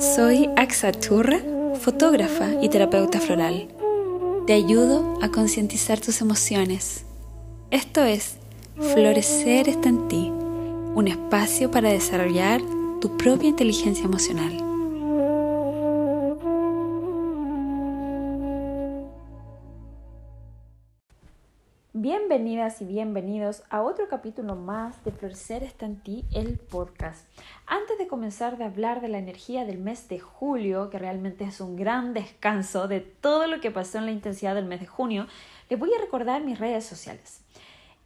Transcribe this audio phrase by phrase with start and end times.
[0.00, 1.40] Soy Axa Churra,
[1.78, 3.68] fotógrafa y terapeuta floral.
[4.46, 7.04] Te ayudo a concientizar tus emociones.
[7.70, 8.36] Esto es
[8.76, 10.32] Florecer está en ti,
[10.94, 12.62] un espacio para desarrollar
[13.02, 14.69] tu propia inteligencia emocional.
[22.02, 27.26] Bienvenidas y bienvenidos a otro capítulo más de Florecer está en ti, el podcast.
[27.66, 31.60] Antes de comenzar de hablar de la energía del mes de julio, que realmente es
[31.60, 35.26] un gran descanso de todo lo que pasó en la intensidad del mes de junio,
[35.68, 37.42] les voy a recordar mis redes sociales.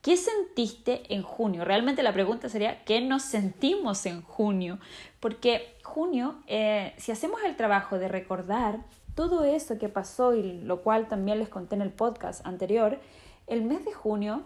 [0.00, 1.64] ¿Qué sentiste en junio?
[1.64, 4.78] Realmente la pregunta sería, ¿qué nos sentimos en junio?
[5.18, 8.80] Porque junio, eh, si hacemos el trabajo de recordar
[9.14, 12.98] todo eso que pasó y lo cual también les conté en el podcast anterior,
[13.46, 14.42] el mes de junio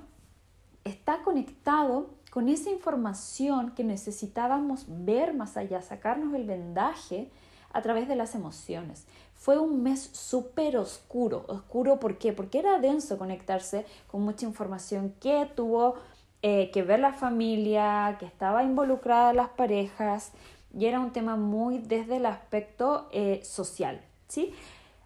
[0.82, 7.30] está conectado con esa información que necesitábamos ver más allá, sacarnos el vendaje
[7.74, 9.06] a través de las emociones.
[9.34, 11.44] Fue un mes súper oscuro.
[11.48, 12.32] ¿Oscuro por qué?
[12.32, 15.96] Porque era denso conectarse con mucha información que tuvo
[16.40, 20.32] eh, que ver la familia, que estaba involucrada las parejas
[20.72, 24.00] y era un tema muy desde el aspecto eh, social.
[24.28, 24.54] ¿sí?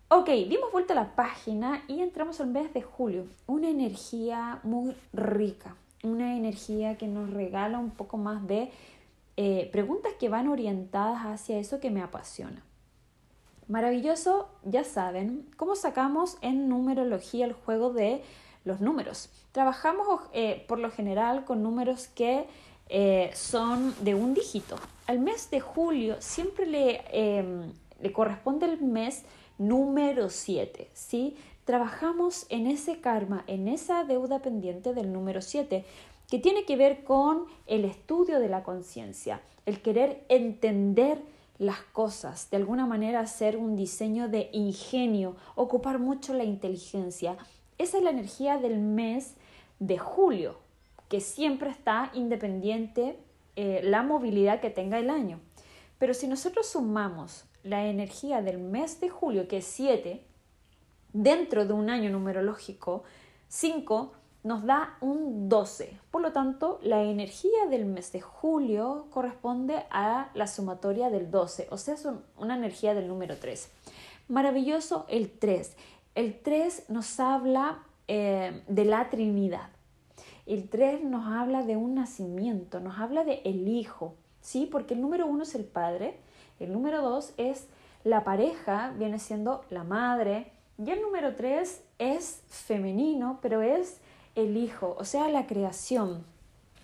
[0.08, 3.26] Ok, dimos vuelta a la página y entramos al mes de julio.
[3.46, 8.70] Una energía muy rica, una energía que nos regala un poco más de
[9.40, 12.60] eh, preguntas que van orientadas hacia eso que me apasiona.
[13.68, 18.20] Maravilloso, ya saben, cómo sacamos en numerología el juego de
[18.64, 19.30] los números.
[19.52, 22.48] Trabajamos eh, por lo general con números que
[22.88, 24.74] eh, son de un dígito.
[25.06, 27.72] Al mes de julio siempre le, em,
[28.12, 29.22] corresponde el mes
[29.56, 31.36] número 7, ¿sí?
[31.64, 35.84] Trabajamos en ese karma, en esa deuda pendiente del número 7,
[36.28, 41.22] que tiene que ver con el estudio de la conciencia, el querer entender
[41.58, 47.36] las cosas, de alguna manera hacer un diseño de ingenio, ocupar mucho la inteligencia.
[47.78, 49.34] Esa es la energía del mes
[49.80, 50.58] de julio,
[51.08, 53.18] que siempre está independiente
[53.56, 55.40] eh, la movilidad que tenga el año.
[55.98, 60.22] Pero si nosotros sumamos la energía del mes de julio, que es 7,
[61.12, 63.02] dentro de un año numerológico,
[63.48, 64.12] 5
[64.42, 65.98] nos da un 12.
[66.10, 71.68] Por lo tanto, la energía del mes de julio corresponde a la sumatoria del 12,
[71.70, 72.06] o sea, es
[72.36, 73.70] una energía del número 3.
[74.28, 75.76] Maravilloso el 3.
[76.14, 79.70] El 3 nos habla eh, de la Trinidad.
[80.46, 84.68] El 3 nos habla de un nacimiento, nos habla de el Hijo, ¿sí?
[84.70, 86.18] Porque el número 1 es el Padre,
[86.58, 87.68] el número 2 es
[88.04, 94.00] la pareja, viene siendo la madre, y el número 3 es femenino, pero es
[94.38, 96.24] el Hijo, o sea, la creación,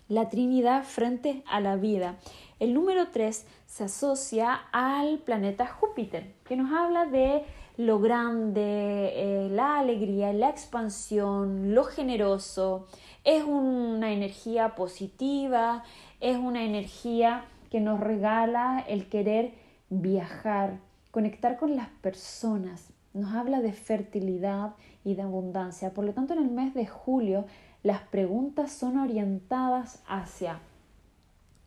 [0.08, 2.16] la Trinidad frente a la vida.
[2.58, 7.44] El número 3 se asocia al planeta Júpiter, que nos habla de
[7.76, 12.86] lo grande, eh, la alegría, la expansión, lo generoso.
[13.24, 15.84] Es una energía positiva,
[16.20, 19.54] es una energía que nos regala el querer
[19.90, 20.78] viajar,
[21.10, 25.94] conectar con las personas, nos habla de fertilidad y de abundancia.
[25.94, 27.46] Por lo tanto, en el mes de julio
[27.82, 30.60] las preguntas son orientadas hacia,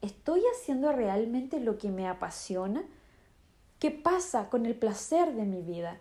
[0.01, 2.83] ¿estoy haciendo realmente lo que me apasiona?
[3.79, 5.99] ¿Qué pasa con el placer de mi vida?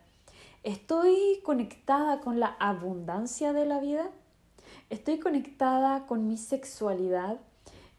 [0.62, 4.10] ¿Estoy conectada con la abundancia de la vida?
[4.90, 7.38] ¿Estoy conectada con mi sexualidad?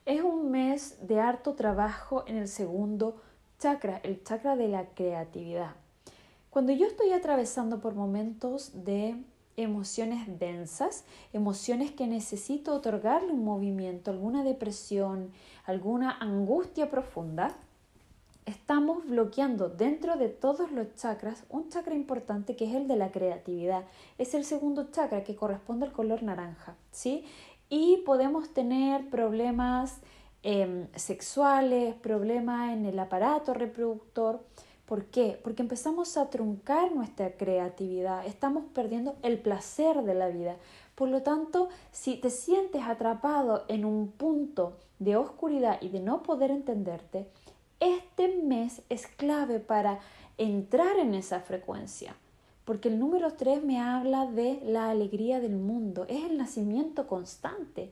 [0.05, 3.21] Es un mes de harto trabajo en el segundo
[3.59, 5.75] chakra, el chakra de la creatividad.
[6.49, 9.15] Cuando yo estoy atravesando por momentos de
[9.57, 11.03] emociones densas,
[11.33, 15.31] emociones que necesito otorgarle un movimiento, alguna depresión,
[15.65, 17.57] alguna angustia profunda,
[18.45, 23.11] estamos bloqueando dentro de todos los chakras un chakra importante que es el de la
[23.11, 23.83] creatividad.
[24.17, 27.25] Es el segundo chakra que corresponde al color naranja, ¿sí?
[27.67, 29.97] Y podemos tener problemas
[30.43, 34.39] em, sexuales, problemas en el aparato reproductor,
[34.87, 35.37] ¿Por qué?
[35.43, 40.55] Porque empezamos a truncar nuestra creatividad, estamos perdiendo el placer de la vida.
[40.95, 46.23] Por lo tanto, si te sientes atrapado en un punto de oscuridad y de no
[46.23, 47.27] poder entenderte,
[47.81, 49.99] este mes es clave para
[50.37, 52.15] entrar en esa frecuencia.
[52.63, 57.91] Porque el número 3 me habla de la alegría del mundo, es el nacimiento constante.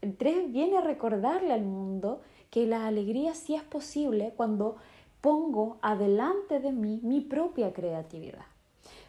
[0.00, 4.76] El 3 viene a recordarle al mundo que la alegría sí es posible cuando
[5.22, 8.44] pongo adelante de mí mi propia creatividad.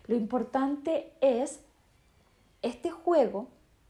[0.07, 1.59] Lo importante es
[2.61, 3.47] este juego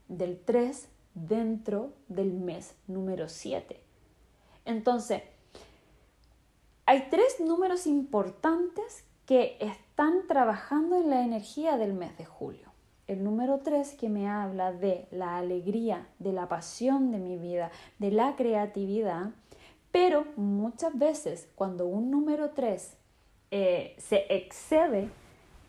[0.07, 3.79] del 3 dentro del mes número 7.
[4.65, 5.21] Entonces,
[6.85, 12.71] hay tres números importantes que están trabajando en la energía del mes de julio.
[13.07, 17.69] El número 3 que me habla de la alegría, de la pasión de mi vida,
[17.99, 19.31] de la creatividad,
[19.93, 22.97] pero muchas veces cuando un número 3
[23.51, 25.11] eh, se excede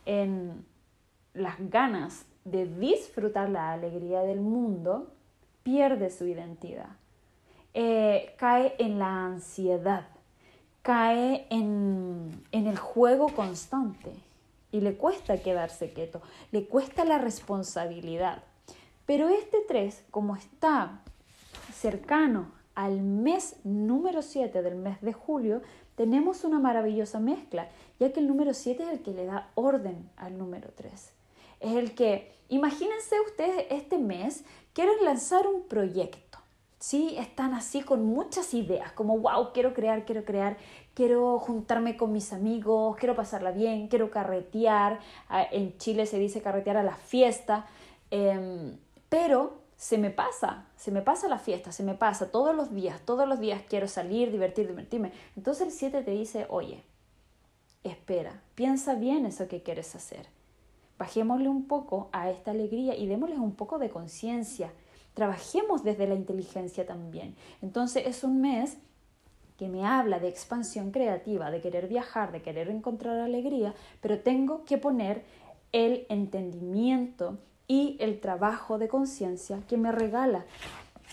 [0.06, 0.65] en
[1.35, 5.12] las ganas de disfrutar la alegría del mundo,
[5.62, 6.97] pierde su identidad,
[7.75, 10.09] eh, cae en la ansiedad,
[10.81, 14.11] cae en, en el juego constante
[14.73, 18.43] y le cuesta quedarse quieto, le cuesta la responsabilidad.
[19.05, 21.03] Pero este 3, como está
[21.75, 25.62] cercano al mes número 7 del mes de julio,
[25.94, 27.69] tenemos una maravillosa mezcla,
[28.00, 30.93] ya que el número 7 es el que le da orden al número 3.
[31.61, 36.35] Es el que, imagínense ustedes este mes, quieren lanzar un proyecto
[36.85, 37.17] ¿sí?
[37.19, 40.59] Están así con muchas ideas, como, wow, quiero crear, quiero crear,
[40.93, 45.00] quiero juntarme con mis amigos, quiero pasarla bien, quiero carretear,
[45.31, 47.65] ah, en Chile se dice carretear a la fiesta,
[48.11, 48.77] em,
[49.09, 53.02] pero se me pasa, se me pasa la fiesta, se me pasa todos los días,
[53.04, 55.12] todos los días quiero salir, divertir, divertirme.
[55.36, 56.82] Entonces el 7 te dice, oye,
[57.82, 60.28] espera, piensa bien eso que quieres hacer.
[60.98, 64.72] Bajémosle un poco a esta alegría y démosle un poco de conciencia
[65.14, 67.36] Trabajemos desde la inteligencia también.
[67.62, 68.76] Entonces es un mes
[69.56, 74.64] que me habla de expansión creativa, de querer viajar, de querer encontrar alegría, pero tengo
[74.64, 75.22] que poner
[75.70, 80.44] el entendimiento y el trabajo de conciencia que me regala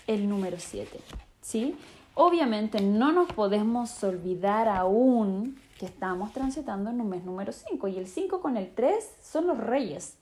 [0.06, 0.98] el número 7.
[1.40, 1.76] ¿sí?
[2.14, 7.98] Obviamente no nos podemos olvidar aún que estamos transitando en un mes número 5 y
[7.98, 10.16] el 5 con el 3 son los reyes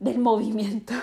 [0.00, 0.94] del movimiento.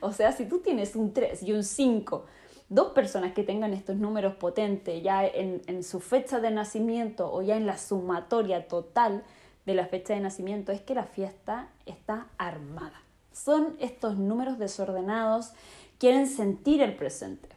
[0.00, 2.24] o sea, si tú tienes un 3 y un 5,
[2.72, 7.56] dos personas que tengan estos números potentes ya en, su fecha de nacimiento o ya
[7.56, 9.24] en la sumatoria total
[9.66, 13.01] de la fecha de nacimiento, es que la fiesta está armada.
[13.32, 15.52] Son estos números desordenados,
[15.98, 17.48] quieren sentir el presente.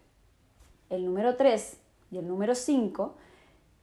[0.89, 1.77] El número 3
[2.11, 3.15] y el número 5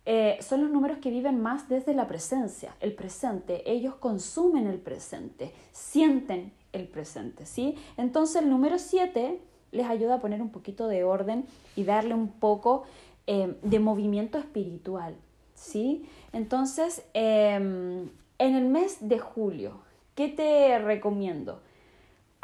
[0.04, 3.70] eh, son los números que viven más desde la presencia, el presente.
[3.70, 7.76] Ellos consumen el presente, sienten el presente, ¿sí?
[7.96, 9.40] Entonces el número 7
[9.70, 11.46] les ayuda a poner un poquito de orden
[11.76, 12.84] y darle un poco
[13.26, 15.16] eh, de movimiento espiritual,
[15.54, 16.04] ¿sí?
[16.32, 18.08] Entonces, em,
[18.38, 19.82] en el mes de julio,
[20.16, 21.60] ¿qué te recomiendo?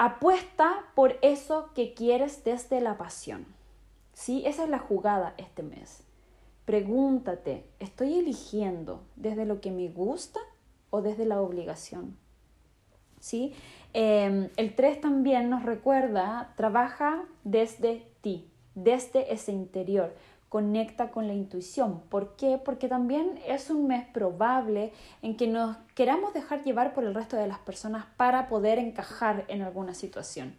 [0.00, 3.46] Apuesta por eso que quieres desde la pasión,
[4.12, 4.44] ¿sí?
[4.46, 6.04] Esa es la jugada este mes.
[6.64, 10.38] Pregúntate, ¿estoy eligiendo desde lo que me gusta
[10.90, 12.16] o desde la obligación?
[13.18, 13.54] ¿Sí?
[13.92, 20.14] Em, el 3 también nos recuerda, trabaja desde ti, desde ese interior,
[20.48, 22.00] conecta con la intuición.
[22.08, 22.58] ¿Por qué?
[22.62, 27.36] Porque también es un mes probable en que nos queramos dejar llevar por el resto
[27.36, 30.55] de las personas para poder encajar en alguna situación,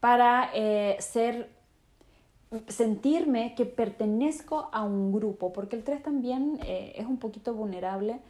[0.00, 1.50] para eh, ser
[2.68, 8.20] sentirme que pertenezco a un grupo, porque el 3 también eh, es un poquito vulnerable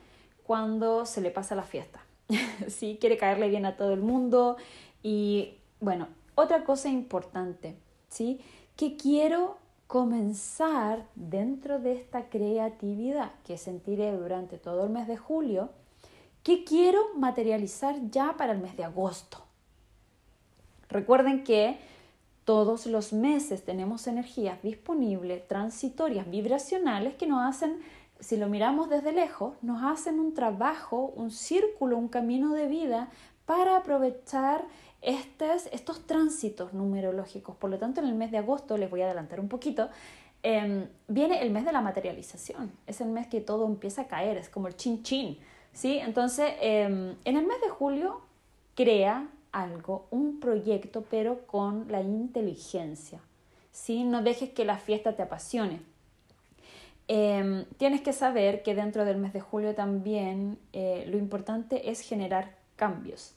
[0.45, 2.01] cuando se le pasa la fiesta.
[2.69, 2.99] ¿Sí?
[3.01, 4.57] Quiere caerle bien a todo el mundo.
[5.03, 7.77] Y bueno, otra cosa importante,
[8.09, 8.41] ¿sí?
[8.77, 15.71] Que quiero comenzar dentro de esta creatividad que sentiré durante todo el mes de julio,
[16.43, 19.39] que quiero materializar ya para el mes de agosto.
[20.89, 21.79] Recuerden que
[22.45, 27.81] todos los meses tenemos energías disponibles, transitorias, vibracionales que nos hacen,
[28.21, 33.11] si lo miramos desde lejos, nos hacen un trabajo, un círculo, un camino de vida
[33.47, 34.65] para aprovechar
[35.01, 37.57] estos, tránsitos numerológicos.
[37.57, 39.89] Por lo tanto, en el mes de agosto, les voy a adelantar un poquito,
[40.43, 42.73] em, viene el mes de la materialización.
[42.87, 45.39] Es el mes que todo empieza a caer, es como el chin chin.
[45.73, 45.99] ¿sí?
[45.99, 48.21] Entonces, em, en el mes de julio,
[48.75, 53.21] crea algo, un proyecto, pero con la inteligencia.
[53.71, 54.05] ¿sí?
[54.05, 55.81] No dejes que la fiesta te apasione.
[57.09, 62.01] Em, tienes que saber que dentro del mes de julio también eh, lo importante es
[62.01, 63.35] generar cambios.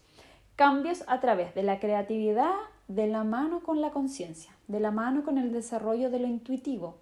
[0.56, 2.54] Cambios a través de la creatividad
[2.88, 6.98] de la mano con la conciencia, de la mano con el desarrollo de lo intuitivo.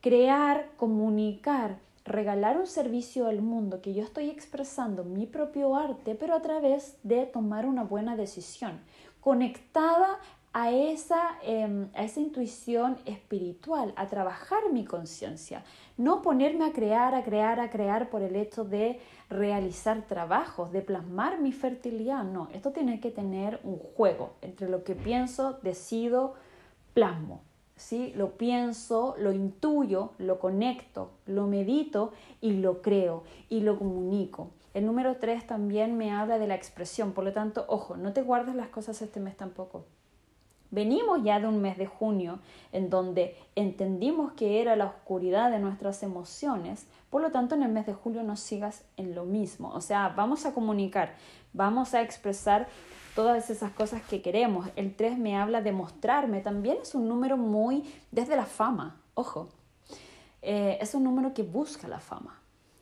[0.00, 6.34] Crear, comunicar, regalar un servicio al mundo que yo estoy expresando mi propio arte, pero
[6.34, 8.80] a través de tomar una buena decisión,
[9.20, 10.20] conectada
[10.52, 15.64] a esa, em, a esa intuición espiritual, a trabajar mi conciencia,
[15.98, 20.82] no ponerme a crear, a crear, a crear por el hecho de realizar trabajos, de
[20.82, 26.34] plasmar mi fertilidad, no, esto tiene que tener un juego entre lo que pienso, decido,
[26.94, 27.42] plasmo.
[27.76, 28.14] ¿Sí?
[28.16, 34.48] Lo pienso, lo intuyo, lo conecto, lo medito y lo creo y lo comunico.
[34.72, 38.22] El número 3 también me habla de la expresión, por lo tanto, ojo, no te
[38.22, 39.84] guardes las cosas este mes tampoco.
[40.70, 42.40] Venimos ya de un mes de junio
[42.72, 47.70] en donde entendimos que era la oscuridad de nuestras emociones, por lo tanto en el
[47.70, 51.14] mes de julio no sigas en lo mismo, o sea, vamos a comunicar,
[51.52, 52.68] vamos a expresar
[53.14, 54.68] todas esas cosas que queremos.
[54.76, 59.48] El 3 me habla de mostrarme, también es un número muy desde la fama, ojo,
[60.42, 62.40] eh, es un número que busca la fama.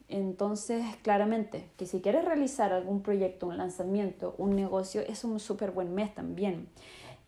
[0.09, 5.71] Entonces, claramente, que si quieres realizar algún proyecto, un lanzamiento, un negocio, es un súper
[5.71, 6.69] buen mes también.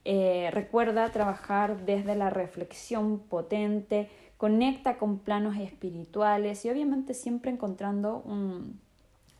[0.09, 8.23] Eh, recuerda trabajar desde la reflexión potente, conecta con planos espirituales y obviamente siempre encontrando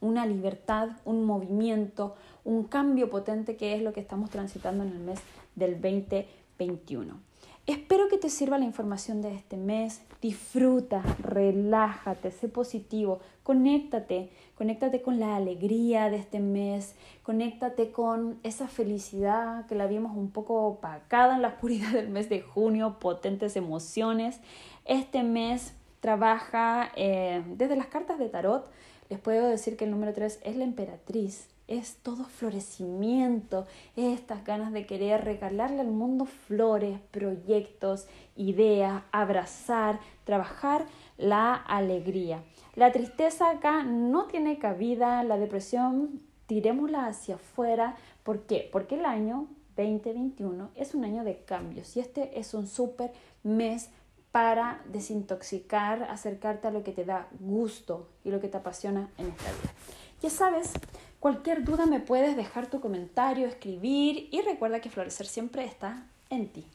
[0.01, 4.99] una libertad, un movimiento, un cambio potente que es lo que estamos transitando en el
[4.99, 5.21] mes
[5.55, 7.26] del 2021.
[7.67, 10.01] Espero que te sirva la información de este mes.
[10.23, 16.95] Disfruta, relájate, sé positivo, conéctate, conéctate con la alegría de este mes,
[17.25, 22.29] conéctate con esa felicidad que la vimos un poco opacada en la oscuridad del mes
[22.29, 24.39] de junio, potentes emociones.
[24.85, 28.71] Este mes trabaja eh, desde las cartas de tarot.
[29.09, 34.73] Les puedo decir que el número 3 es la emperatriz es todo florecimiento, estas ganas
[34.73, 38.07] de querer regalarle al mundo flores, proyectos,
[38.37, 40.87] ideas, abrazar, trabajar
[41.19, 42.43] la alegría.
[42.75, 47.97] La tristeza acá no tiene cabida, la depresión tirémosla hacia afuera.
[48.23, 48.69] ¿Por qué?
[48.71, 53.91] Porque el año 2021 es un año de cambios y este es un súper mes
[54.31, 59.29] para desintoxicar, acercarte a lo que te da gusto y lo que te apasiona en
[59.29, 59.73] esta vida.
[60.21, 60.73] Ya sabes,
[61.21, 66.49] Cualquier duda me puedes dejar tu comentario, escribir y recuerda que florecer siempre está en
[66.49, 66.67] ti.